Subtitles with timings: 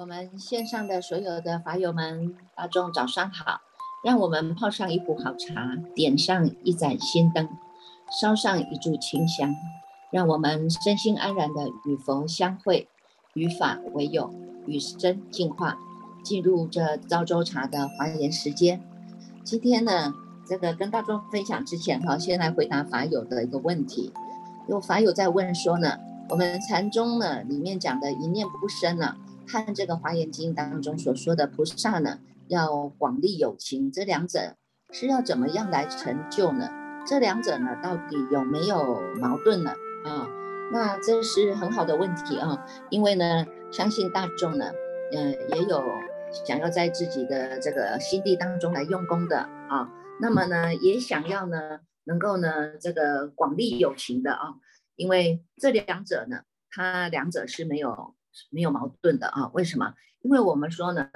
[0.00, 3.60] 我们线上的所有的法友们，大众早上好！
[4.02, 7.46] 让我们泡上一壶好茶，点上一盏心灯，
[8.18, 9.54] 烧上一炷清香，
[10.10, 12.88] 让我们身心安然的与佛相会，
[13.34, 14.32] 与法为友，
[14.64, 15.76] 与生进化，
[16.24, 18.82] 进入这昭州茶的华严时间。
[19.44, 20.14] 今天呢，
[20.46, 24.10] 这个跟大众分享之前哈，先来回答法友的一个问题。
[24.66, 25.98] 有法友在问说呢，
[26.30, 29.14] 我们禅宗呢里面讲的一念不生呢？
[29.50, 34.54] 看这个《华严经》当中所说的菩萨呢，要广利有情，这两者
[34.92, 36.70] 是要怎么样来成就呢？
[37.04, 39.72] 这两者呢，到底有没有矛盾呢？
[40.04, 40.28] 啊，
[40.72, 44.70] 那这是很好的问题啊，因为呢，相信大众呢，
[45.12, 45.82] 嗯，也有
[46.46, 49.90] 想要在自己的这个心地当中来用功的啊，
[50.20, 54.54] 那么呢，也想要呢，能够呢，这个广利有情的啊，
[54.94, 58.14] 因为这两者呢，它两者是没有。
[58.50, 59.48] 没有矛盾的啊？
[59.54, 59.94] 为什么？
[60.22, 61.08] 因为我们说呢，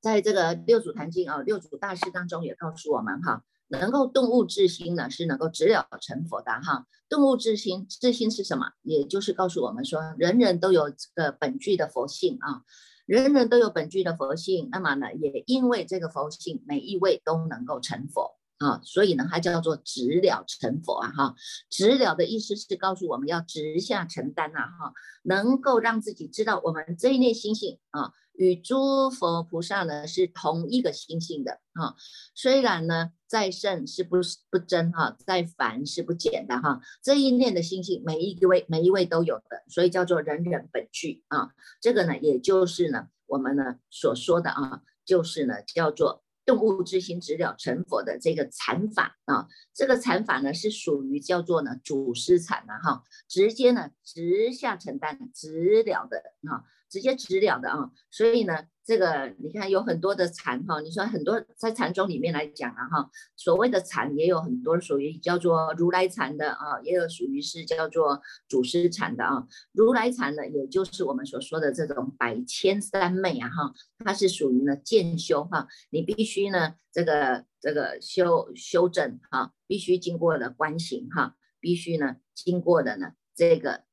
[0.00, 6.86] 在这个六祖坛经啊，六祖大师当中也告诉我们哈，能够动物自心呢，是能够直了成佛的哈。
[7.08, 8.72] 动物自心，自心是什么？
[8.82, 12.62] 也就是告诉我们说，人人都有这个本具的佛性啊，
[13.06, 18.36] 人人都有本具的佛性，那么呢，也因为这个佛性，每一位都能够成佛。
[18.64, 21.34] 啊，所以呢，它叫做直了成佛啊，哈，
[21.68, 31.94] 直了的意思是告诉我们要直下承担呐，哈，能够让自己知道我们这一念心性啊，与诸佛菩萨呢是同一个心性的啊，
[32.34, 34.16] 虽然呢在圣是不
[34.48, 41.50] 不真哈，在凡是不减的哈，这一念的心性每一位每一位都有的，所以叫做人人本具啊，
[41.82, 46.23] 这个呢也就是呢我们呢所说的啊，就是呢叫做。
[46.44, 56.18] 动物之心直了成佛的这个禅法啊，这个禅法呢是属于叫做呢祖师禅啊哈，直接呢直下承担直了的
[56.50, 58.66] 啊，直接直了的啊，所以呢。
[58.86, 69.46] 这个你看有很多的禅哈，你说很多在禅宗里面来讲啊哈，所谓的禅也有很多属于叫做如来禅的啊，也有属于是叫做祖师禅的啊。
[69.72, 73.72] 如来禅呢，也就是我们所说的这种百千三昧啊哈，
[74.04, 83.84] 它是属于呢渐修哈，你必须呢这个这个修修正哈，必须经过了观行哈，必须呢经过的呢这个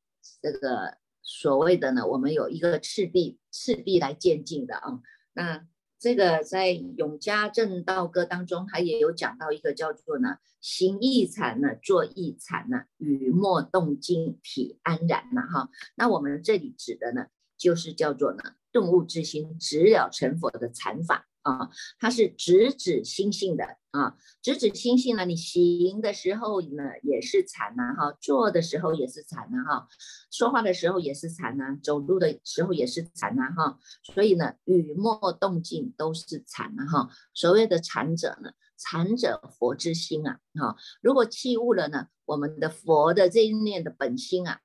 [0.41, 0.99] 这个。
[1.23, 4.99] 所谓的呢，我们有一个赤壁，赤壁来渐进的啊。
[5.33, 5.65] 那
[5.99, 15.69] 这个在《永嘉正道歌》当中，它也有讲到一个叫做呢“行一禅呢，坐一禅呢，雨墨动静体安然”呐哈。
[15.95, 21.27] 那我们这里指的呢，就是叫做呢顿悟之心直了成佛的禅法。
[21.43, 21.69] 啊，
[21.99, 25.25] 它是直指心性的啊，直指心性呢。
[25.25, 29.87] 你行的时候呢，也是禅呐哈；坐的时候也是禅呐哈；
[30.31, 33.79] 说话的时候也是禅呐；走路的时候也是禅呐哈。
[34.03, 37.09] 所以呢，语默动静都是禅呐哈。
[37.33, 40.75] 所谓的禅者呢，禅者佛之心啊哈。
[41.01, 44.59] 如果弃悟了呢，我们的佛的这一念的本心啊，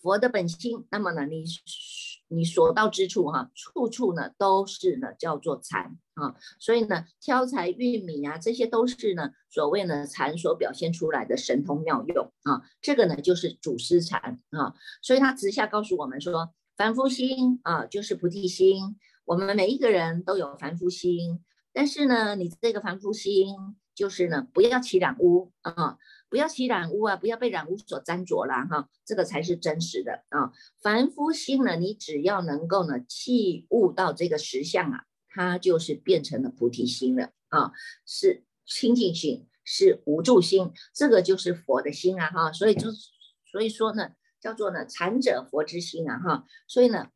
[0.00, 1.44] 佛的本心，那么呢，你。
[2.32, 23.56] 你所到之处，哈，处处呢都是呢叫做禅啊，所以呢挑柴玉米啊，这些都是呢所谓呢禅所表现出来的神通妙用啊，这个呢就是祖师禅啊，所以他直下告诉我们说，凡夫心啊就是菩提心，我们每一个人都有凡夫心，但是呢你这个凡夫心
[24.00, 25.98] 就是呢不要起染污啊。
[26.30, 27.16] 不要起染污啊！
[27.16, 30.52] 不要被染污所沾着了哈，这个才是真实的啊。
[30.80, 37.72] 凡夫心呢，你只要能够呢弃悟到这个实相啊，它就是变成了菩提心了啊，
[38.06, 42.52] 是清净心，是无助心，这个就是佛的心啊哈。
[42.52, 42.92] 所以就
[43.50, 46.44] 所以说呢，叫做呢禅者佛之心啊哈。
[46.68, 47.08] 所以呢，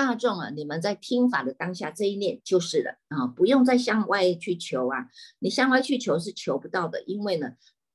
[0.00, 5.08] 大众啊，你们在听法的当下这一念就是了啊，不用再向外去求啊，
[5.40, 7.52] 你向外去求是求不到的，因为呢。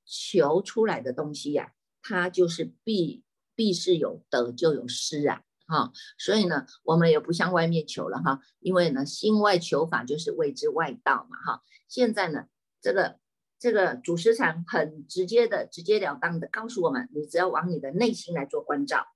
[0.08, 1.72] 求出来的东西呀，
[2.04, 3.24] 它就是必
[3.56, 11.64] 必是有得就有失啊，哈，所以呢，我们也不向外面求了哈，因为呢，心外求法就是谓之外道嘛，哈。
[11.90, 12.46] 现在呢，
[12.84, 13.18] 这个
[13.58, 19.08] 这个主师禅很直接的、直截了当的告诉我们，你只要往你的内心来做关照，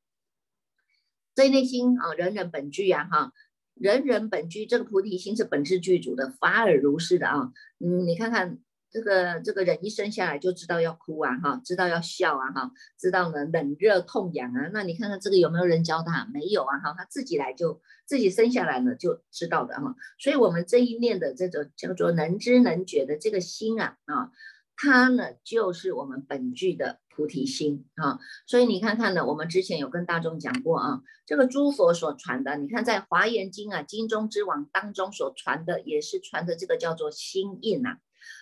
[1.36, 3.32] 在内心啊，人人本具呀，哈，
[3.74, 8.60] 人人本具，这个菩提心是本质具足的，法尔如是的啊，嗯，你看看。
[8.92, 14.68] 这个这个人一生下来就知道要哭啊，哈，知道要笑啊，哈，知道呢冷热痛痒啊。
[14.74, 16.28] 那你看看这个有没有人教他？
[16.34, 19.96] 没有啊，哈，他自己来就自己生下来呢就知道的哈。
[20.18, 24.32] 所以，我们这一念的这种叫做能知能觉的这个心啊，啊，
[24.76, 28.18] 它呢就是我们本具的菩提心啊。
[28.48, 37.98] 所以你看看呢，我们之前有跟大众讲过啊，这个诸佛所传的，你看在华严经啊，经中之王当中所传的，也是传的这个叫做心印呐。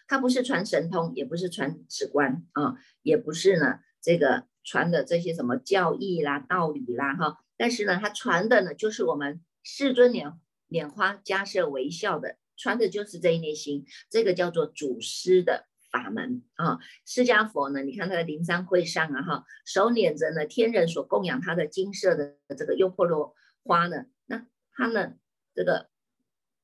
[0.07, 7.39] 它不是传神通，也不是传史观啊，也不是呢这个传的这些什么教义啦、道理啦哈。
[7.57, 10.35] 但是呢，它传的呢就是我们世尊拈
[10.69, 16.80] 拈花加设微笑的，传的就是这一念心，这个叫做祖师的法门啊。
[17.06, 25.13] 释迦佛呢，你看他的灵山会上啊哈，手捻着呢天人所供养他的金色的这个优婆罗花呢，那他呢
[25.54, 25.89] 这个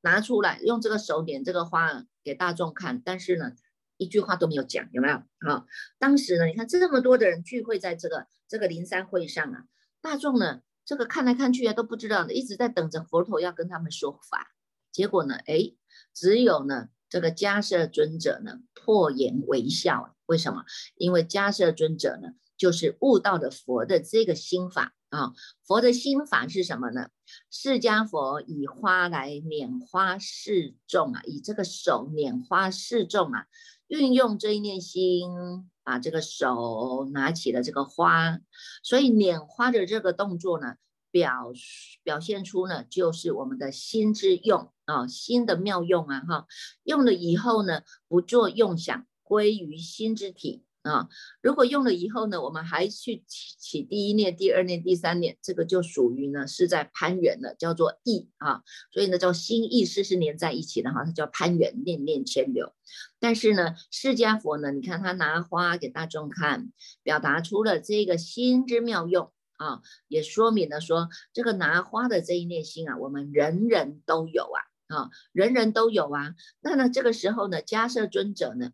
[0.01, 2.05] 拿出来用这个手捻这个花。
[2.25, 3.51] 给大众看，但是呢，
[3.97, 5.15] 一句话都没有讲，有没有？
[5.39, 5.65] 啊，
[5.99, 9.65] 当时呢，你看这么多的人聚会在这个这个灵山会上啊，
[9.99, 14.53] 大众呢，这个看来看去啊都不知道，一直在等着佛陀要跟他们说法。
[14.89, 15.73] 结果呢，哎，
[16.13, 20.65] 只有呢这个迦摄尊者呢破颜微笑，为什么？
[20.95, 24.95] 因为迦摄尊者呢就是悟到的佛的这个心法。
[25.09, 25.31] 啊，
[25.63, 27.09] 佛的心法是什么呢？
[27.51, 33.45] 释迦佛以花来拈花示众啊，以这个手拈花示众啊，
[33.85, 38.39] 运用这一念心，把这个手拿起了这个花，
[38.81, 40.77] 所以拈花的这个动作呢，
[41.13, 41.53] 表
[42.01, 46.47] 表现出呢，就是我们的心之用啊，心的妙用啊，哈，
[46.83, 50.63] 用了以后呢，不做用想，归于心之体。
[50.81, 51.07] 啊，
[51.41, 58.63] 如果用了以后呢，我们还去起起第一念、第二念、第三念，这个就属于呢是在攀缘了，叫做意啊。
[58.91, 62.73] 所以呢，叫心意识是连在一起的哈，它叫攀缘，念念牵流。
[63.17, 69.31] 但是呢，释迦佛呢，你看他拿花给大众看，表达出了这个心之妙用
[69.63, 74.59] 啊，也说明了说这个拿花的这一念心啊，我们人人都有啊
[74.95, 76.35] 啊，人人都有啊。
[76.61, 78.71] 那呢，这个时候呢，迦摄尊者呢？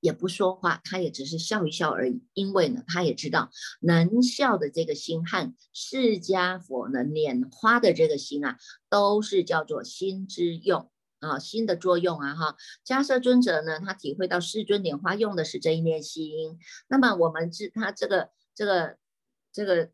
[0.00, 2.22] 也不说话，他也只是笑一笑而已。
[2.34, 3.50] 因为呢，他也知道
[3.80, 8.58] 能笑的这个心和释迦佛呢拈花的这个心啊，
[8.90, 10.90] 都是叫做心之用
[11.20, 12.56] 啊，心的作用啊哈。
[12.84, 16.58] 迦摄尊者呢，他体会到世尊拈花用的是这一念心。
[16.86, 18.98] 那么我们知他这个这个
[19.54, 19.90] 这个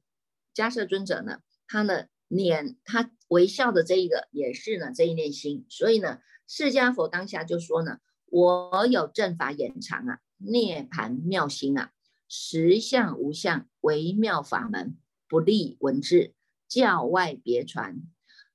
[0.52, 5.64] 迦摄尊者呢，他呢拈他微笑的这一个也是呢这一念心。
[5.68, 6.18] 所以呢，
[6.48, 7.98] 释迦佛当下就说呢。
[8.32, 11.90] 我有正法眼藏啊，涅盘妙心啊，
[12.28, 14.96] 实相无相，微妙法门，
[15.26, 16.32] 不立文字，
[16.68, 17.96] 教外别传，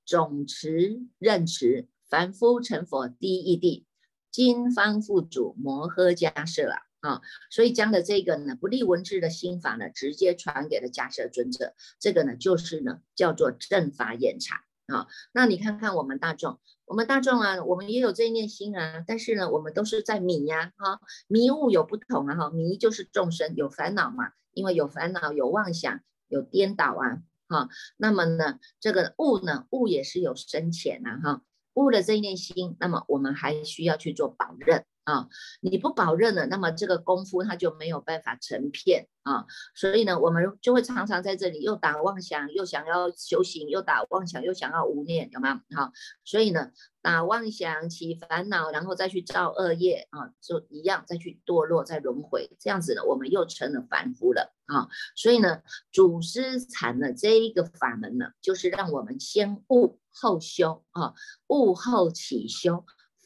[0.06, 3.86] 总持任持，凡夫成佛第一地，
[4.32, 7.22] 金方父主摩诃迦摄啊啊，
[7.52, 14.58] 所以将的这个呢，不立文字的心法呢，直接传给了迦摄尊者，这个呢，就是呢，叫做正法眼藏。
[14.88, 31.42] 啊，那你看看我们大众，我们大众啊，我们也有这一念心啊，但是呢，我们都是在迷呀，哈，迷雾有不同啊，哈，迷就是众生有烦恼嘛，因为有烦恼有妄想有颠倒啊，哈，那么呢，这个悟呢，悟也是有深浅啊，哈，
[31.74, 34.86] 悟了这一念心，那么我们还需要去做保任。
[35.06, 35.30] 啊，
[35.62, 39.46] 你不保任了，那么这个功夫它就没有办法成片啊。
[39.76, 45.62] 所以呢，我们就会常常在这里又打妄想，又想要修行，又打妄想，又想要无念，有吗？
[45.76, 45.92] 好，
[46.24, 46.72] 所以呢，
[47.04, 54.88] 打妄想起烦恼，然后再去造恶业啊，就一样再去堕落，再轮回，这样子呢，我们又成了凡夫了啊。
[55.16, 55.62] 所以呢，
[55.92, 61.14] 祖师禅的这一个法门呢，就是让我们先悟后修啊，
[61.48, 62.84] 悟后起修。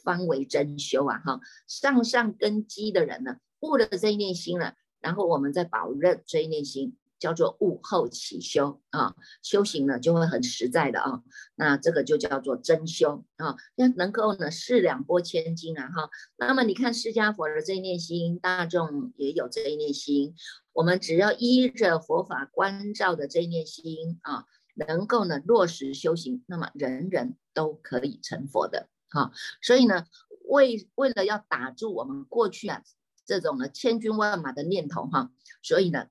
[0.10, 1.22] 方为真修啊！
[1.24, 9.14] 哈，上上根基的人呢，悟了这一念心了，然后我们再保任这一念心，叫做悟后起修啊，
[9.44, 11.22] 修行呢就会很实在的啊，
[11.54, 15.88] 那这个就叫做真修啊，要能够呢四两拨千斤啊！
[15.90, 20.34] 哈，那么你看释迦佛的这一念心，大众也有这一念心，
[20.74, 28.90] 我们只要依着佛法关照的这一念心啊，能够呢落实修行，那么人人都可以成佛的。
[29.10, 30.06] 好，所以呢，
[30.46, 32.84] 为为了要打住我们过去啊
[33.26, 36.08] 这种呢千军万马的念头哈，所以呢，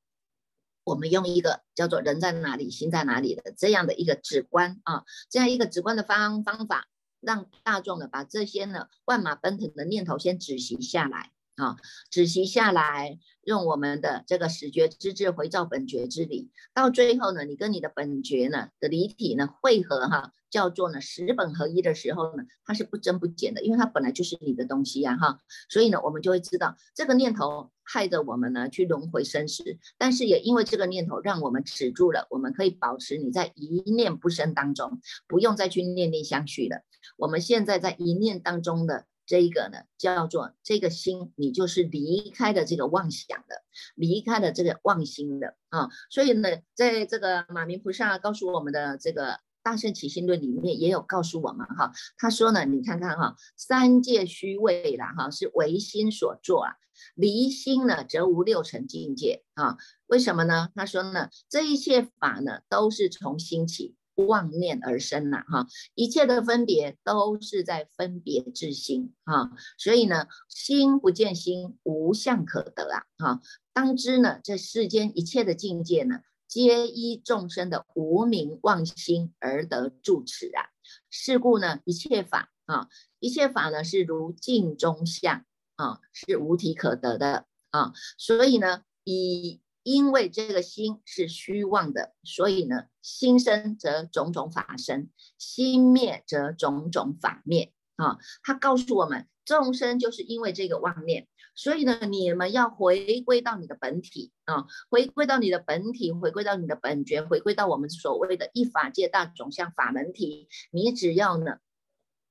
[0.85, 6.89] 我们用一个叫做“人在哪里，心在哪里”的这样的一个直观啊，这样一个直观的方方法，
[7.21, 11.77] 让大众呢把这些呢万马奔腾的念头先止息下来啊，
[12.11, 13.19] 止息下来。
[13.45, 36.83] 用我们的这个始觉之智回照本觉之理，到最后呢，你跟你的本觉呢的离体呢汇合哈，叫做呢十本合一的时候呢，它是不增不减的，因为它本来就是你的东西呀哈，所以呢，我们就会知道这个念头害得我们呢去轮回生死，但是也因为这个念头让我们止住了，我们可以保持你在一念不生当中，不用再去念念相续了。
[37.17, 39.07] 我们现在在一念当中的。
[39.29, 43.63] 这一个呢叫做这个心，你就是离开的这个妄想的，
[43.95, 45.91] 离开的这个妄心的啊。
[46.09, 49.39] 所以呢，在这个马明菩萨告诉我们的这个。
[49.69, 56.73] 大圣起心论里面也有告诉我们哈，他说呢，你看看哈，三界虚位啦哈，是唯心所作啊，
[57.15, 59.77] 离心呢则无六尘境界啊。
[60.07, 60.71] 为什么呢？
[60.75, 73.43] 他说呢，这一切法呢都是从心起妄念而生呐哈，一切的分别都是在分别之心啊，所以呢，心不见心，无相可得啊哈。
[73.75, 76.21] 当知呢，这世间一切的境界呢。
[76.49, 80.71] 皆依众生的无名妄心而得住持啊，
[81.11, 82.89] 是故呢，一切法啊，
[83.21, 85.45] 一切法呢是如镜中相
[85.77, 87.93] 啊，是无体可得的啊。
[88.17, 98.19] 所以呢，以因为这个心是虚妄的，所以呢，心生则种种法生，心灭则种种法灭啊。
[98.43, 101.29] 他告诉我们，众生就是因为这个妄念。
[101.59, 110.49] 所以呢，你们要回归到你的本体啊，回归到你的本体，回归到你的本觉，回归到我们所谓的一法界大种相法门体。
[110.71, 111.57] 你只要呢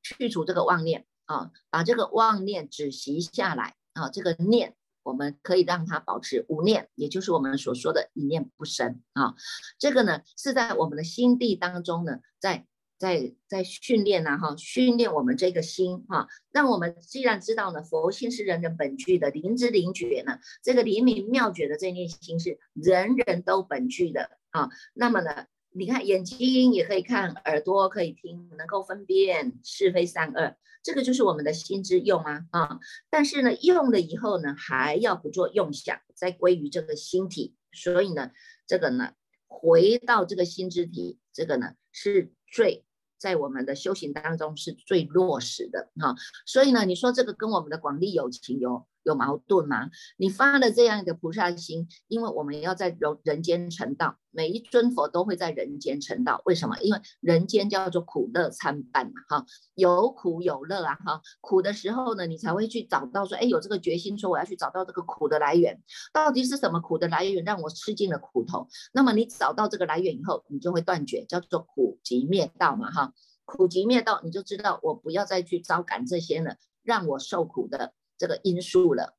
[0.01, 9.35] 去除这个妄念啊，把这个妄念止息下来啊，这个念我们可以让它保持无念，也就是我们所说的一念不生啊。
[9.77, 12.65] 这个呢是在我们的心地当中呢，在。
[12.97, 24.69] 在在训练呐哈，训练我们这个心哈，让我们既然知道呢，佛心是人人本具的，灵知灵觉呢，这个灵明妙觉的这念心是人人都本具的啊。
[24.95, 32.79] 那么呢，你看眼睛也可以看，耳朵可以听，能够分辨是非善恶，这个就是我们的心之用啊啊。
[33.11, 37.53] 但是呢，用了以后呢，还要不做用想，再归于这个心体。
[37.71, 38.31] 所以呢，
[38.65, 39.11] 这个呢，
[39.45, 42.85] 回到这个心之体，这个呢是最。
[43.17, 49.89] 在我们的修行当中是最落实的哈，所以呢，你说这个跟我们的广利有情有有矛盾吗？
[50.17, 56.41] 你发了这样一个菩萨心，因为我们要在人人间成道，每一尊佛都会在人间成道。
[56.45, 56.77] 为什么？
[56.81, 59.45] 因为人间叫做苦乐参半嘛哈，
[59.75, 61.21] 有苦有乐啊哈。
[61.39, 68.67] 苦的时候呢，你才会去找到说，哎，有这个决心说我要去找到这个苦的来源，到底是什么苦的来源让我吃尽了苦头？
[68.93, 73.13] 那么你找到这个来源以后，你就会断绝，叫做苦集灭道嘛哈。
[73.45, 77.93] 苦集灭道，你就知道我不要再去招感这些了，让我受苦的。
[78.17, 79.15] 这个因素了，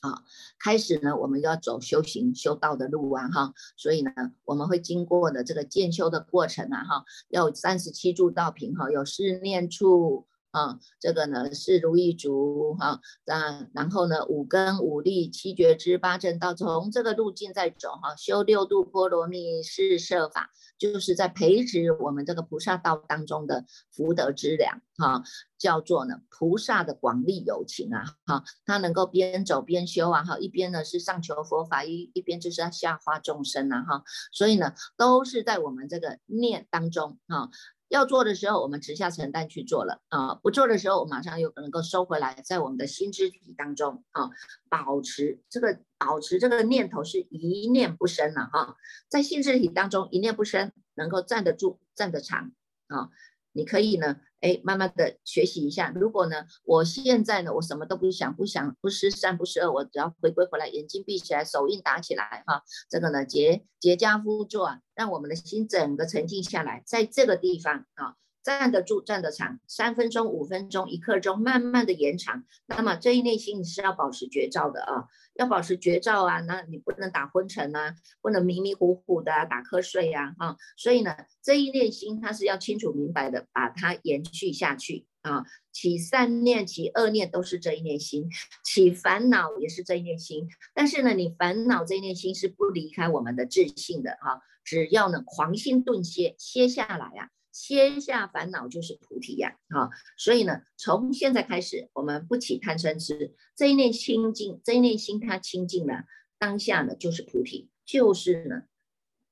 [0.00, 0.22] 啊，
[0.58, 4.12] 开始呢，我们要走修行修道的路啊，哈，所以呢，
[4.44, 10.26] 我们会经过的这个渐修的过程啊，哈，要三十七柱道品，哈，有四念处。
[10.56, 25.22] 啊，这个呢是如意足哈，啊，然后呢五根五力七觉知八正道，从这个路径在走哈，修六度波罗蜜是设法，就是在培植我们这个菩萨道当中的福德之粮哈，
[25.58, 37.50] 叫做呢菩萨的广利有情啊哈，他能够边走边修啊哈，一边呢是上求佛法，一一边就是要下化众生啊哈，所以呢都是在我们这个念当中哈。
[37.88, 44.30] 要做的时候，我们直下承担去做了啊；不做的时候，马上又能够收回来，在我们的心之体当中啊，
[44.68, 48.76] 保持这个保持这个念头是一念不生了哈，
[49.08, 52.52] 在心之体当中一念不生，能够站得住、站得长
[52.88, 53.10] 啊。
[53.52, 55.92] 你可以呢，哎，慢慢的学习一下。
[55.94, 68.14] 如果呢，我现在呢，我什么都不想，不想不失善不失恶，我只要回归回来，眼睛闭起来，手印打起来，哈，这个呢，结结跏趺坐，让我们的心整个沉静下来，在这个地方啊。
[68.46, 72.44] 站得住，站得长，三分钟、五分钟、一刻钟，慢慢的延长。
[72.66, 76.38] 那么这一内心你是要保持绝照的啊，要保持绝照啊。
[76.42, 80.56] 那你不能打昏沉啊，不能迷迷糊糊的啊打瞌睡呀，啊。
[80.76, 85.44] 所以呢，这一念心它是要清楚明白的，把它延续下去啊。
[85.72, 88.30] 起善念、起恶念都是这一念心，
[88.64, 90.46] 起烦恼也是这一念心。
[90.72, 94.40] 但是呢，你烦恼这一念心是不离开我们的自信的哈。
[94.62, 97.30] 只要呢，狂心顿歇，歇下来啊。
[97.56, 106.04] 歇下烦恼就是菩提呀，哈，所以呢，从现在开始，我们不起贪嗔痴，这一念清净，这一念心它清净了，
[106.38, 108.64] 当下呢就是菩提，就是呢，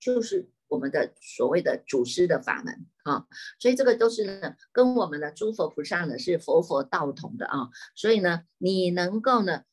[0.01, 3.27] 就是我们的所谓的祖师的法门啊，
[3.61, 9.65] 所以这个都是呢，跟我们的诸佛菩萨呢是佛佛道同的啊，所以呢，你能够呢。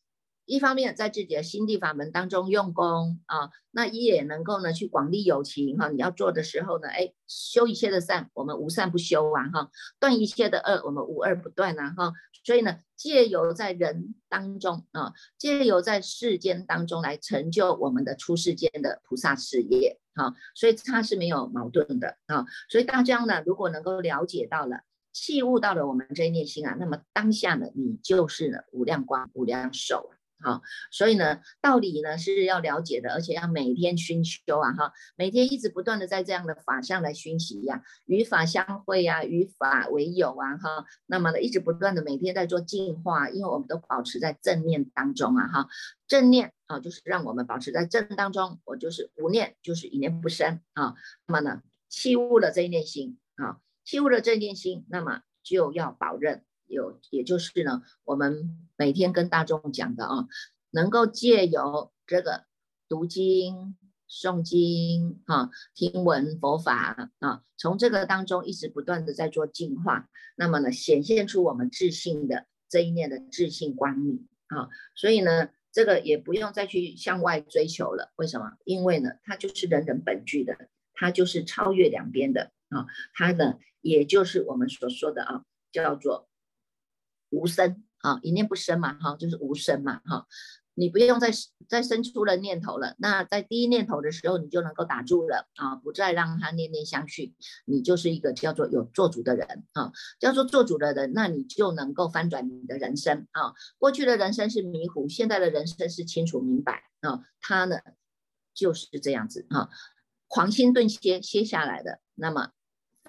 [0.52, 5.88] 一方面在自己的心地法门当中用功啊，那也能够呢去广利有情哈。
[5.88, 12.12] 你要做的时候呢，哎，修一切的善，我们无善不修啊哈；断一切的恶，我们无恶不断啊哈。
[12.44, 20.34] 所以呢，借由在人当中啊，借由在世间当中来成就我们的出世间的菩萨事业啊。
[20.54, 22.46] 所以它是没有矛盾的啊。
[22.68, 24.82] 所以大家呢，如果能够了解到了。
[25.14, 30.21] 器悟到了我们这一念心啊，那么当下呢，你就是呢无量光、无量寿啊。
[30.42, 45.68] 好，所以呢，道理呢是要了解的，而且要每天熏修啊，哈，每天一直不断的在这样的法相来熏习呀，与法相会呀，与法为友啊，哈，那么呢，一直不断的每天在做净化，因为我们都保持在正念当中啊，哈，
[46.08, 50.96] 正念啊，就是让我们保持在正当中，我就是无念，就是一念不生啊，
[51.28, 56.44] 那么呢，弃悟了这一念心啊，弃悟了这一念心，那么就要保任。
[56.72, 60.28] 有，也就是呢，我们每天跟大众讲的啊，
[60.72, 62.46] 能够借由这个
[62.90, 63.78] 读经、
[64.10, 78.12] 诵经、啊听闻佛法啊，从这个当中一直不断的在做净化，那么呢，显现出我们自信的这一念的自信光明啊，所以呢，这个也不用再去向外追求了。
[78.16, 78.54] 为什么？
[78.66, 80.58] 因为呢，它就是人人本具的，
[80.94, 86.31] 它就是超越两边的啊，它呢，也就是我们所说的啊，叫做。
[87.32, 90.28] 无生啊，一念不生嘛，哈，就是无生嘛，哈，
[90.74, 91.32] 你不用再
[91.68, 92.96] 再生出了念头了。
[93.00, 97.34] 那在第一念头的时候，你就能够打住了啊，不再让它念念相续，
[97.66, 103.54] 你就是一个叫做有做主的人啊，叫做做主的人，那你就能够翻转你的人生啊。
[103.78, 107.78] 过去的人生是迷糊，现在的人生是清楚明白啊，他呢
[108.54, 109.70] 就是这样子啊，
[110.28, 112.52] 狂心顿歇歇下来的，那么。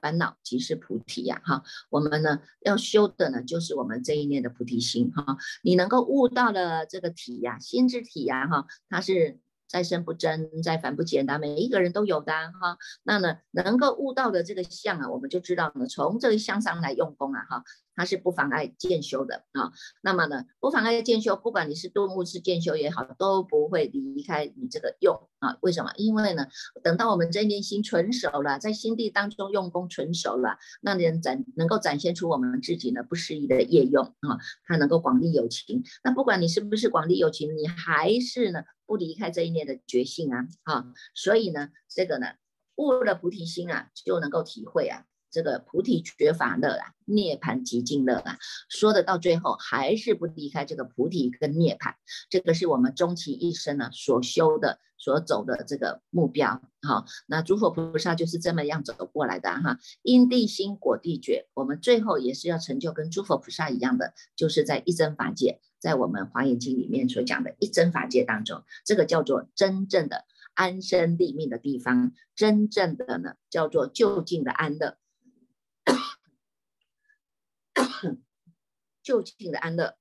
[0.03, 17.65] 烦恼即是菩提呀，哈，我们呢要修的呢就是我们这一念的菩提心，哈，你能够悟到了这个体呀，心之体呀，哈，它是再生不增，再凡不减的，每一个人都有的，哈，那呢能够悟到的这个相啊，我们就知道呢，从这个相上来用功啊，哈。
[17.95, 19.73] 它是不妨碍渐修的啊，
[20.03, 25.59] 那么呢，不妨碍渐修，不管你是顿悟是渐修也好，都不会离开你这个用啊。
[25.61, 25.93] 为什么？
[25.97, 26.47] 因为呢，
[26.83, 35.83] 等到我们这一念心纯熟了，在心地当中用功纯熟了，那能展能够展现出我们自己呢不适宜的业用啊，它能够广利有情。
[36.03, 42.29] 那不管你是不是广利有情，你还是呢不离开这一念的觉性啊啊，所以呢，这个呢
[42.77, 45.05] 悟了菩提心啊，就能够体会啊。
[45.33, 48.37] 这个菩提觉法乐啊，涅槃极尽乐啊，
[48.69, 51.95] 说的到最后还是不离开这个菩提跟涅槃，
[52.29, 56.61] 这个是我们终其一生呢所修的、所走的这个目标。
[56.83, 59.79] 好，那诸佛菩萨就是这么样走过来的哈。
[60.03, 74.99] 因地心果地觉，我们最后也是要成就跟诸佛菩萨一样的，就是在一真法界，在我们华严经里面所讲的一真法界当中，这个叫做真正的安身立命的地方，真正的呢叫做就近的安乐。
[79.03, 79.97] 就近的安乐，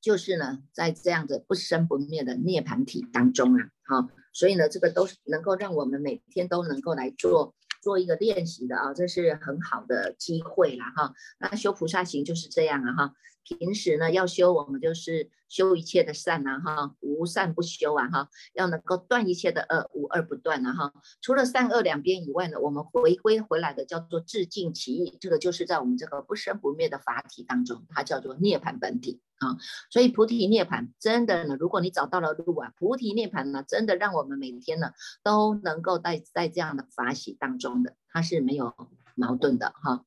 [0.00, 11.14] 就是呢，在这样的不生不灭的涅盘体当中啊，好，所以呢，这个都是能够让我们每天都能够来做做一个练习的啊，这是很好的机会了哈。
[11.38, 13.14] 那修菩萨行就是这样了哈。
[13.44, 20.92] 平时呢要修，我们就是修一切的善呐哈，无善不修啊哈，要能够断一切的恶，无恶不断啊哈。
[21.20, 29.56] 除了善恶两边以外呢，我们回归回来的叫做自净其意，这个就是在我们这个不生不灭的法体当中，它叫做涅槃本体啊。
[29.90, 38.74] 所以菩提涅槃真的呢，如果你找到了路啊，菩提涅槃呢，真的让我们每天呢都能够在在这样的法喜当中的，它是没有
[39.14, 40.04] 矛盾的哈。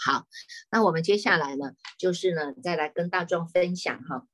[0.00, 0.26] 好，
[0.70, 4.28] 那我们接下来呢，就是呢，再来跟大众分享哈，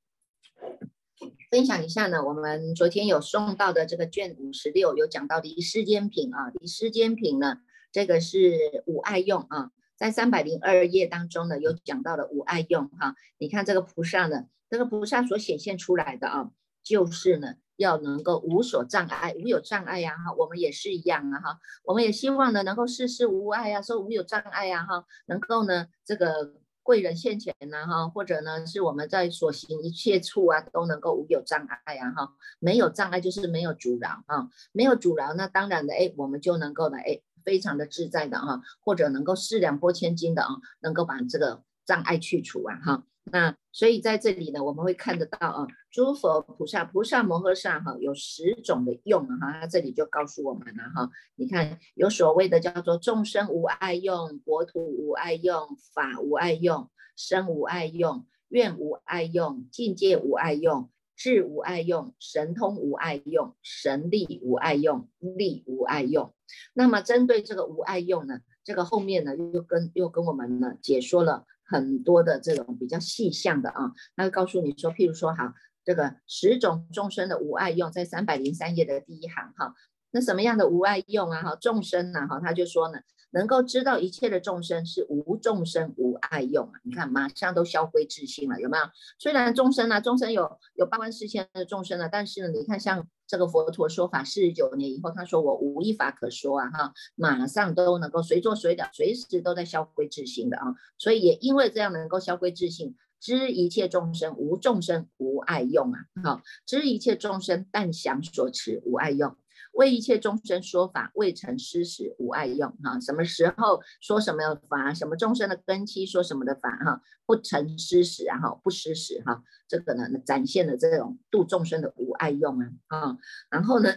[1.50, 7.58] 分享一下呢，我们昨天有送到的这个卷五十六，有讲到离世间品啊，离世间品呢，
[7.90, 16.50] 这个是无爱用啊，在三百零二页当中呢，有讲到了无爱用哈，你看这个菩萨呢，这个菩萨所显现出来的啊，
[16.82, 17.54] 就是呢。
[17.76, 40.48] 要能够无所障碍，无有障碍呀哈，我们也是一样啊哈，我们也希望呢能够事事无碍呀，说无有障碍呀哈，能够呢这个贵人现前呐哈，或者呢是我们在所行一切处啊都能够无有障碍呀哈，没有障碍就是没有阻挠啊，没有阻挠那当然的哎，我们就能够呢哎非常的自在的哈，或者能够四两拨千斤的啊，
[40.80, 43.04] 能够把这个障碍去除啊哈。
[43.32, 51.10] 那所以在这里呢，我们会看得到啊，诸佛菩萨、菩萨摩诃萨哈，有十种的用哈，他这里就告诉我们了哈。
[51.34, 66.32] 你看有所谓的叫做众生无爱用，国土无爱用，法无爱用，身无爱用，愿无爱用，境界无爱用，智无爱用，神通无爱用，神力无爱用，力无爱用。
[66.74, 71.46] 那么针对这个无爱用呢，这个后面呢又跟又跟我们呢解说了。
[71.74, 75.52] 很多的这种比较细项的啊，他会告诉你说，譬如说哈，
[75.84, 79.74] 这个十种众生的无爱用，在三百零三页的第一行哈，
[80.12, 81.42] 那什么样的无爱用啊？
[81.42, 82.28] 哈，众生呢？
[82.28, 83.00] 哈，他就说呢，
[83.32, 86.74] 能够知道一切的众生是无众生无爱用啊！
[86.84, 88.84] 你看，马上都消灰自性了，有没有？
[89.18, 100.74] 虽然众生呢，众生有有八万四千的众生了，但是呢，你看像这个佛陀说法四十九年以后，他说我无一法可说啊，哈，马上都能够随做随了，随时都在消归自性的啊！
[100.98, 105.98] 所以也因为这样能够消归自性，知一切众生无众生无爱用啊！
[106.22, 109.34] 好，知一切众生但想所持无爱用。
[109.74, 112.98] 为一切众生说法，未成失时无爱用哈。
[113.00, 114.94] 什么时候说什么法？
[114.94, 117.02] 什么众生的根基说什么的法哈？
[117.26, 119.42] 不成失时啊哈，不失时哈。
[119.68, 123.18] 这个呢，展现了这种度众生的无爱用啊啊。
[123.50, 123.90] 然后呢，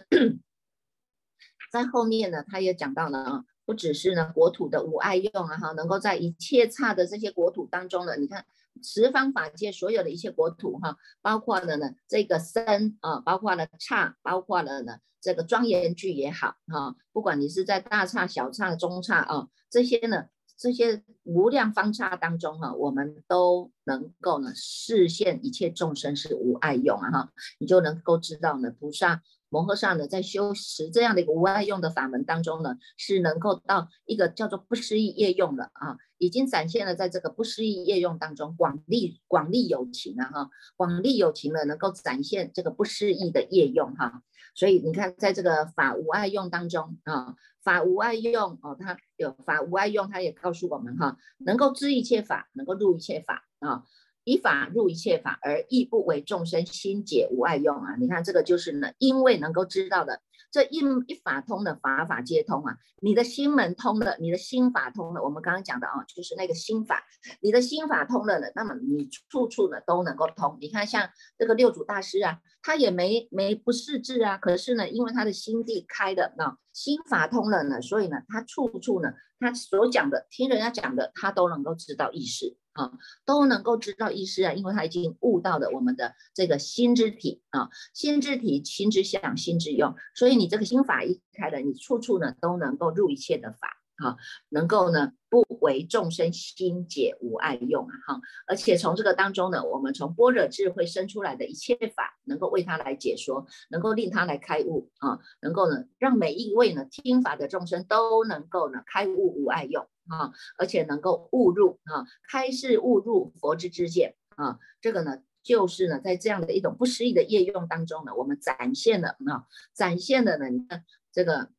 [1.72, 8.46] 在后面呢，他也讲到了啊，不只是呢国土的无爱用啊哈，能够在一切差的这些国土当中呢，你看。
[8.84, 20.26] 十方法界所有的一切国土哈，包括了呢这个身啊，包括了刹，包括了呢这个庄严具也好哈，不管你是在大刹、小刹、中刹啊，这些呢
[20.58, 29.22] 这些无量方刹当中哈，我们都能够呢视现一切众生是无爱用啊哈，你就能够知道呢菩萨。
[29.50, 44.24] 摩诃萨呢，在修持这样的一个无爱用的法门当中呢，是能够到一个叫做不思议业用的啊，已经展现了在这个不思议业用当中广利广利有情啊哈，广利有情呢，能够展现这个不思议的业用哈。
[44.56, 53.84] 所以你看，在这个法无爱用当中啊，法无爱用哦，它有法无爱用，它也告诉我们哈，能够知一切法，能够入一切法啊。
[54.24, 57.96] 以法入一切法，而亦不为众生心解无碍用啊！
[57.98, 62.78] 你看这个就是呢，因为能够知道的，这一一法通的法法皆通啊！
[63.02, 67.04] 你的心门通了，你的心法通了，我们刚刚讲的啊，就是那个心法，
[67.42, 70.58] 你的心法通了呢，那么你处处呢都能够通。
[70.62, 82.58] 你看像这个六祖大师啊，他也没没不识字啊，可是呢，因为他的心地开的啊心法通了呢，所以呢，他处处呢，他所讲的听人家讲的，他都能够知道意思。
[82.78, 82.91] 啊，
[83.26, 93.77] 都能够知道意思啊，因为他已经悟到了我们的这个心之体啊，心之体，心之相，心之用，所以你这个心法一开了，你处处呢都能够入一切的法。
[93.98, 94.18] 哈，
[94.50, 121.50] 能够呢不为众生心解无碍用啊哈，而且从这个当中呢，我们从般若智慧生出来的一切法，能够为他来解说，能够令他来开悟啊，能够呢让每一位呢听法的众生都能够呢开悟无碍用啊，而且能够悟入啊，开示悟入佛之知见啊，这个呢就是呢在这样的一种不思议的业用当中呢，我们展现了啊，展现了呢你看这个。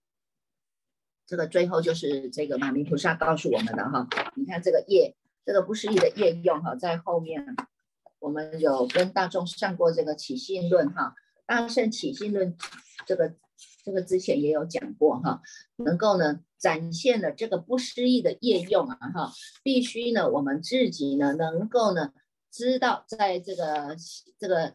[1.28, 5.14] 这个最后就是这个马明菩萨告诉我们的哈，你看这个业，
[5.44, 7.44] 这个不思议的业用哈，在后面
[8.18, 11.14] 我们有跟大众上过这个起信论哈，
[11.46, 12.56] 大圣起信论
[13.04, 13.34] 这个
[13.84, 15.42] 这个之前也有讲过哈，
[15.76, 22.14] 能够呢展现了这个不思议的业用啊哈，必须呢我们自己呢能够呢
[22.50, 23.94] 知道在这个
[24.38, 24.74] 这个。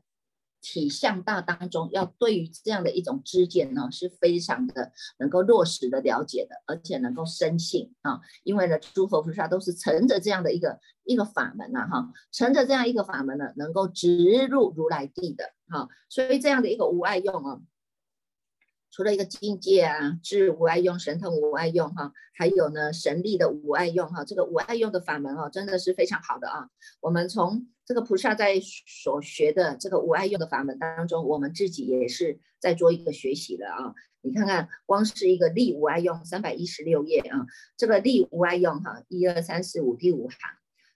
[0.63, 17.60] 体相大当中，要对于这样的一种知见呢，是非常的能够落实的了解的，而且能够深信啊，因为呢，诸佛菩萨都是乘着这样的一个一个法门呐，哈，乘着这样一个法门呢，能够直入如来地的，哈，所以这样的一个无碍用啊。
[18.89, 26.69] 除了一个境界啊，智无碍用，神通无碍用哈，还有呢神力的无碍用哈，这个无碍用的法门哦，真的是非常好的啊。
[27.02, 33.93] 我们从这个菩萨在所学的这个无爱用的法门当中，我们自己也是在做一个学习的啊。
[34.22, 40.38] 你看看，光是一个力无爱用，三百一十六页啊，这个力无爱用哈，一二三四五第五行，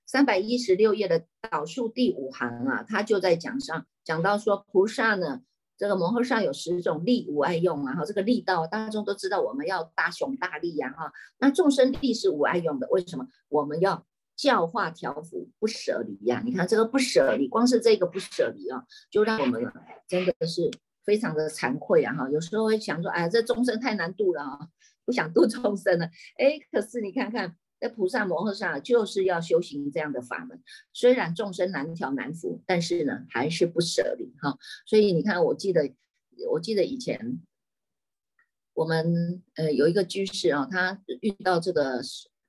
[0.06, 5.42] 三百一十六页的导数第五行啊，他就在讲上讲到说菩萨呢。
[5.80, 13.28] 这个摩诃萨有十种力无碍用啊，哈，这个力道大众都知道，我们要大雄大力呀，哈，那众生力是无碍用的，为什么？
[13.48, 14.04] 我们要
[14.38, 16.42] 教化调伏，不舍离呀。
[16.46, 19.62] 你看这个不舍离，光是这个不舍离啊，就让我们
[20.08, 20.72] 真的是
[21.04, 24.70] 非常的惭愧啊，哈，有时候会想说，哎，这众生太难度了啊，
[25.04, 26.06] 不想度众生了，
[26.38, 27.58] 哎，可是你看看。
[27.80, 30.60] 那菩萨摩诃萨就是要修行这样的法门，
[30.94, 34.58] 虽然众生难调难服，但是呢，还是不舍离哈。
[34.88, 35.94] 所以你看，我记得，
[36.50, 37.40] 我记得以前
[38.74, 42.02] 我们呃有一个居士啊，他遇到这个。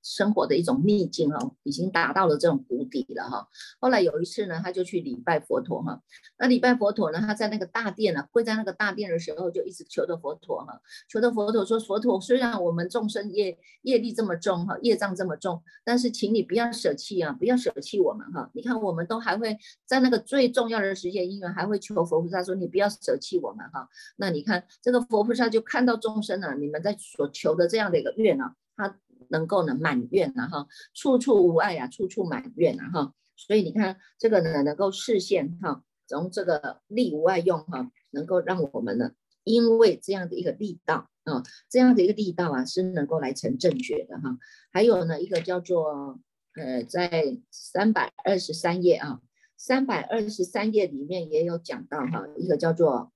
[0.08, 3.46] 生活的一种逆境哦，已经达到了这种谷底了哈。
[3.78, 6.00] 后来有一次呢，他就去礼拜佛陀哈。
[6.38, 18.50] 那礼拜佛陀呢，他在那个大殿呢，跪在那个大殿的时候，就一直求着佛陀哈，求着佛陀说：“佛陀，虽然我们众生业业力这么重哈，业障这么重，但是请你不要舍弃啊，不要舍弃我们哈。
[18.54, 23.86] 你看，我们都还会在那个最重要的时间因缘，还会求佛菩萨说：你不要舍弃我们哈。
[24.16, 28.54] 那你看这个佛菩萨就看到众生啊，你们在所求的这样的一个愿啊。
[28.76, 28.96] 他
[29.28, 33.14] 能够呢满愿啊哈，处处无碍啊，处处满愿啊哈。
[33.37, 39.12] 所以你看这个呢，能够视现哈，从这个力无碍用哈，能够让我们呢，
[39.44, 44.38] 因为这样的一个力道啊，这样的一个力道啊，是能够来成正觉的哈。
[44.72, 46.18] 还有呢，一个叫做
[46.54, 49.20] 呃，在三百二十三页啊，
[49.57, 53.12] 三百二十三页里面也有讲到哈，一个叫做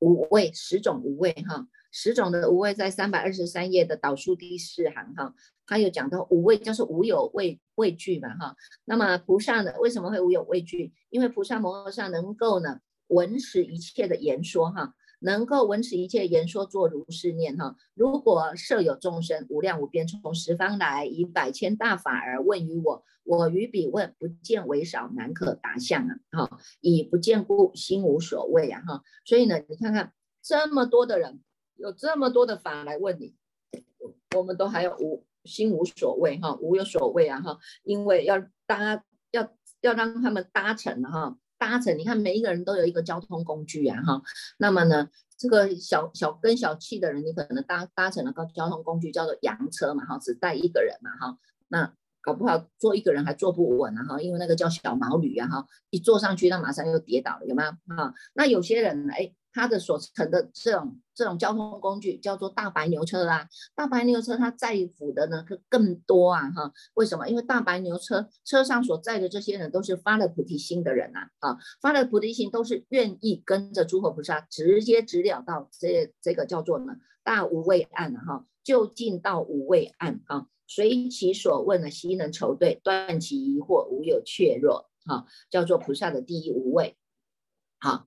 [0.00, 1.68] 五味十种五味哈。
[2.00, 5.34] 十种的无畏，在三百二十三页的导数第四行哈，
[5.66, 8.54] 他有讲到无畏就是无有畏畏惧嘛哈。
[8.84, 10.92] 那么菩萨呢，为什么会无有畏惧？
[11.10, 14.94] 因为菩萨摩诃萨能够呢闻识一切的言说哈。
[15.20, 17.74] 能够闻持一切言说，作如是念哈。
[17.94, 26.14] 如果设有众生无量无边从十方来，以百千大法而问于我，我于彼问不见为少，难可答相啊！
[26.30, 28.80] 哈，以不见故，心无所谓啊！
[28.86, 31.40] 哈，所以呢，你看看这么多的人，
[31.78, 33.34] 有这么多的法来问你，
[34.36, 37.40] 我们都还有无心无所谓哈，无有所谓啊！
[37.40, 38.36] 哈，因为要
[38.66, 39.48] 搭要
[39.80, 41.38] 要让他们搭乘哈。
[41.56, 44.22] 搭乘，你看每一个人都有一个交通工具啊，哈，
[44.58, 51.38] 那么呢，这个小小跟小气的人，你可能搭搭乘了个交通工具叫做洋车嘛，哈，只带一个人嘛，哈，
[51.68, 57.72] 那搞不好坐一个人还坐不稳啊，哈，因为那个叫小毛驴啊，哈，一坐上去那马上又跌倒了，有没有？
[58.34, 59.32] 那有些人哎。
[59.52, 67.28] 它的所乘的这种这种交通工具叫做大白牛车啦，大白牛车它载负的呢更更多啊哈，为什么？
[67.28, 86.96] 因为大白牛车车上所载的这些人都是发了菩提心的人呐，啊，发了菩提心都是愿意跟着诸佛菩萨直接直了到这这个叫做呢大无畏岸哈，就近到无畏岸啊，随其所问呢悉能筹对，断其疑惑，无有怯弱哈，叫做菩萨的第一无畏，
[87.80, 88.06] 好。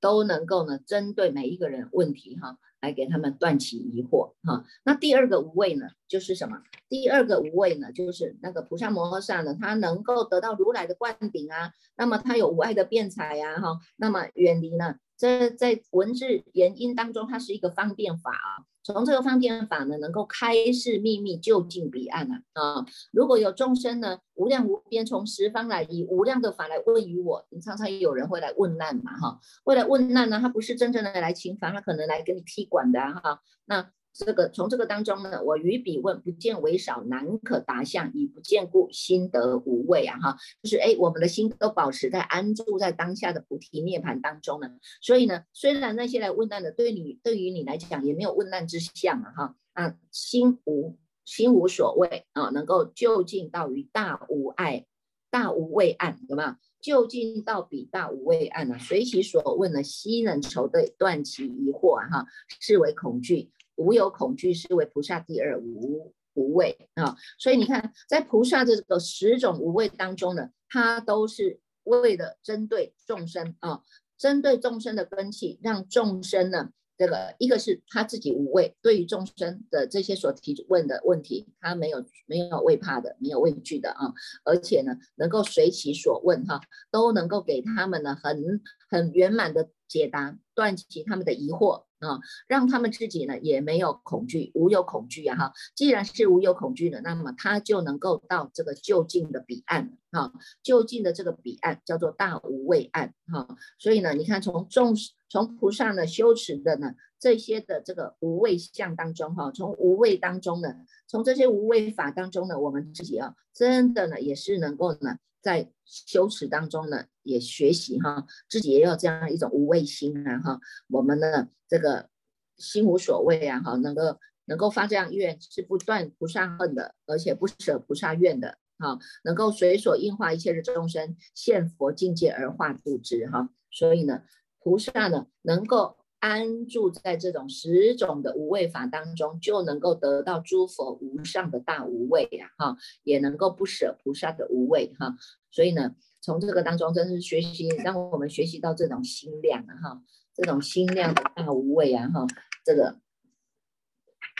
[0.00, 4.64] 都能够呢，针对每一个人问题哈，来给他们断其疑惑哈。
[4.84, 6.62] 那第二个无畏呢，就是什么？
[6.88, 14.96] 第二个无畏呢，就是那个菩萨摩诃萨呢，他能够得到如来的灌顶啊，那么他有无碍的辩才呀哈，那么远离呢。
[15.16, 18.62] 这在文字原因当中，它是一个方便法啊。
[18.92, 22.42] 从这个方便法呢，能够开示秘密，就近彼岸啊。
[22.54, 33.40] 啊，如果有众生呢，无量无边从十方来，以无量的法来问于我，你常常有人会来问难嘛，哈，为了问难呢，他不是真正的来请法，他可能来给你踢馆的哈。
[33.66, 33.90] 那。
[34.18, 40.18] 这个从这个当中呢，我于彼问不见为少，难可达相，以不见故，心得无畏啊！
[40.18, 44.68] 哈，就是哎，我们的心都保持在安住在当下的菩提涅盘当中呢。
[45.00, 49.32] 所以呢，虽然那些来问难的，对你对于你来讲也没有问难之相啊！
[49.36, 54.84] 哈，啊，心无心无所谓啊，能够就近到于大无碍、
[55.30, 56.56] 大无畏岸，有没有？
[56.80, 58.76] 就近到彼大无畏岸呢？
[58.80, 62.08] 随其所问呢，悉能筹对，断其疑惑啊！
[62.08, 62.26] 哈，
[62.58, 63.52] 视为恐惧。
[63.78, 67.16] 无有恐惧，是为菩萨第二无无畏啊！
[67.38, 73.82] 所以你看，在菩萨这个十种无畏当中呢，它都是为了针对众生啊，
[74.18, 84.12] 针对众生的根器，让众生呢，这个一个是他自己无畏，对于众生的这些所提问的问题，他没有没有畏怕的，没有畏惧的啊，
[84.44, 86.60] 而且呢，能够随其所问哈，
[86.90, 88.60] 都能够给他们呢很
[88.90, 91.87] 很圆满的解答，断其他们的疑惑。
[92.00, 95.52] 啊，让他们自己呢也没有恐惧，无有恐惧啊哈。
[95.74, 100.32] 既然是无有恐惧的，那么他就能够到这个就近的彼岸哈。
[100.62, 103.56] 就近的这个彼岸叫做大无畏岸哈。
[103.78, 104.94] 所以呢，你看从众
[105.28, 110.74] 从菩萨呢修持的呢这些的这个无畏相当中哈，从无畏当中呢，
[111.06, 115.18] 从这些无畏法当中呢，我们自己啊真的呢也是能够呢。
[115.40, 120.60] 在修持当中呢，也学习哈，自己也有这样一种无畏心啊哈。
[120.88, 122.08] 我们的，这个
[122.56, 128.98] 心无所谓啊哈，能够能够发这样愿，是不断菩萨恨的，而且不舍菩萨愿的哈。
[129.24, 133.50] 能够随所应化一切的众生，现佛境界而化度之哈。
[133.70, 134.22] 所以呢，
[134.60, 135.97] 菩萨呢，能够。
[136.20, 145.16] 安住在这种十种的无畏法当中，就能够得到诸佛无上的大无畏呀，哈，也能够不舍菩萨的无畏哈。
[145.50, 150.02] 所以呢，从这个当中真是学习，让我们学习到这种心量啊，哈，
[150.34, 152.26] 这种心量的大无畏啊，哈，
[152.64, 152.98] 这个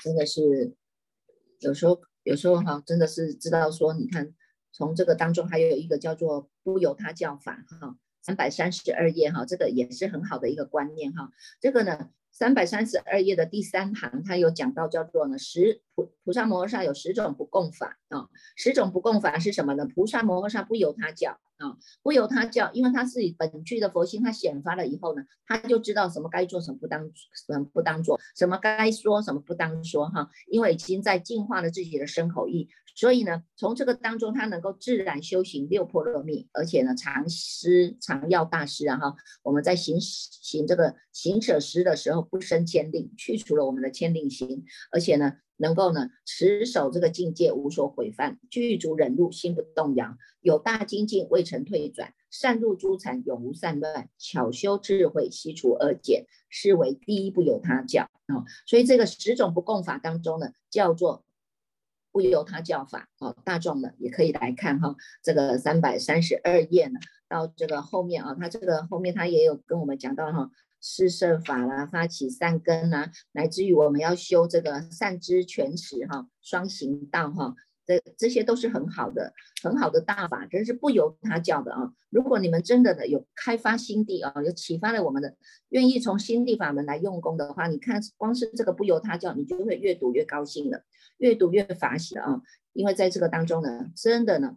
[0.02, 0.74] 真的是
[1.60, 4.34] 有时候有时候哈，真的是知道说，你看
[4.72, 7.96] 从这个当中还有一个叫做不由他教法哈。
[8.28, 11.30] 三百三十二页哈，这个也是很好的一个观念哈。
[11.62, 18.28] 这个呢，三百三十二页的第三行，它有讲到叫做呢十菩菩萨摩诃萨有十种不共法啊。
[18.54, 19.86] 十种不共法是什么呢？
[19.86, 27.10] 菩萨摩诃萨不由他教啊，不由他教，因为他是本具的佛性，他显发了以后呢，他就知道什么该做，什么不当，
[27.46, 30.30] 什么不当做，什么该说，什么不当说哈。
[30.46, 45.34] 因为已经在净化了自己的身口意，所以呢，从这个当中他能够自然修行六波罗蜜，而且呢，常施常要大师啊哈，我们在行行这个行舍施的时候不生牵令，去除了我们的牵令心，而且呢。
[45.58, 58.44] 能够呢持守这个境界无所毁犯，具足忍辱心不动摇，有大精进未曾退转，善入诸禅永无散乱，巧修智慧悉除恶减，是为第一不由他教啊。
[58.66, 61.24] 所以这个十种不共法当中呢，叫做
[62.10, 63.34] 不由他教法啊。
[63.44, 70.50] 大众呢也可以来看哈，这个三百三十二页呢，到这个后面啊，他这个后面他也有跟我们讲到哈。
[70.80, 81.92] 四摄法啦，发起善根啊，乃至于我们要修这个善知全持哈，双行道哈，这这些都是很好的，很好的大法，真是不由他教的啊。
[82.10, 85.36] 如果你们真的呢有开发心地啊，有启发了我们的，
[85.70, 90.84] 愿意从心地法门来用功的话，你看光是这个不由他教，你就会越读越高兴了，
[91.16, 92.42] 越读越法喜了啊。
[92.72, 94.54] 因为在这个当中呢，真的呢，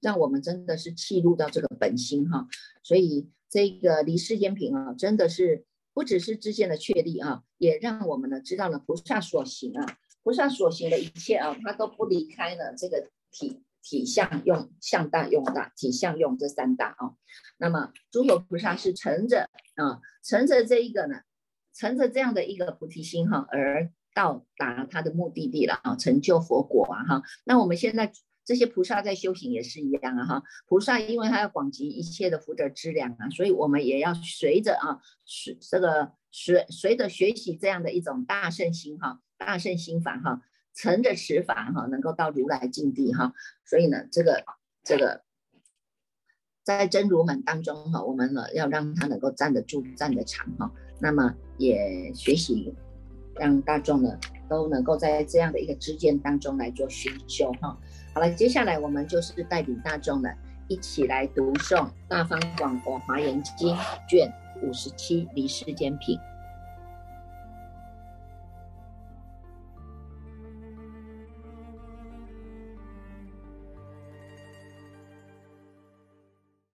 [0.00, 2.46] 让我们真的是契入到这个本心哈，
[2.82, 3.30] 所以。
[3.48, 17.14] 这个离世间品啊，真的是不只是知见的确立啊，也让我们呢知道了菩萨所行啊，菩萨所行的一切啊，他都不离开了这个体体相用相大用大体相用这三大啊。
[17.58, 21.20] 那么诸佛菩萨是乘着啊，乘着这一个呢，
[21.72, 27.22] 乘着这样的一个菩提心哈，而到达他的目的地了啊，成就佛果啊哈。
[27.44, 28.12] 那我们现在。
[28.46, 44.44] 这些菩萨在修行也是一样啊，哈，菩萨因为他要广集一切的福德资粮啊，所以我们也要随着啊，随这个随随着学习这样的一种大圣心哈，大圣心法哈，乘着持法哈，能够到如来境地哈，所以呢，这个
[44.84, 45.24] 这个
[46.62, 52.72] 在真如门当中哈，我们呢要让他能够站得住、站得长哈，那么也学习
[53.34, 54.16] 让大众呢
[54.48, 57.76] 都能够在这样的一个之间当中来做熏修哈。
[58.16, 60.30] 好了，接下来我们就是带领大众呢，
[60.68, 61.76] 一起来读诵
[62.08, 63.76] 《大方广佛华严经》
[64.08, 66.18] 卷五十七《离世间品》。